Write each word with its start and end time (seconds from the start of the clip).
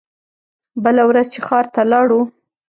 بله 0.83 1.03
ورځ 1.09 1.27
چې 1.33 1.39
ښار 1.47 1.65
ته 1.73 1.81
لاړو. 1.91 2.21